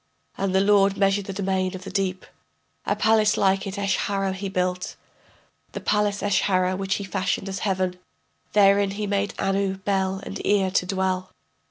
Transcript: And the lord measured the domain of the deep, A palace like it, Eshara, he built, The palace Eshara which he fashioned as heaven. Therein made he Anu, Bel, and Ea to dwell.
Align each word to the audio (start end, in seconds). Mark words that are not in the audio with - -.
And 0.35 0.55
the 0.55 0.61
lord 0.61 0.97
measured 0.97 1.25
the 1.25 1.31
domain 1.33 1.75
of 1.75 1.83
the 1.83 1.91
deep, 1.91 2.25
A 2.87 2.95
palace 2.95 3.37
like 3.37 3.67
it, 3.67 3.77
Eshara, 3.77 4.33
he 4.33 4.49
built, 4.49 4.95
The 5.73 5.79
palace 5.79 6.23
Eshara 6.23 6.75
which 6.75 6.95
he 6.95 7.03
fashioned 7.03 7.47
as 7.47 7.59
heaven. 7.59 7.99
Therein 8.53 8.95
made 9.07 9.33
he 9.33 9.37
Anu, 9.37 9.77
Bel, 9.77 10.17
and 10.23 10.43
Ea 10.43 10.71
to 10.71 10.85
dwell. 10.87 11.29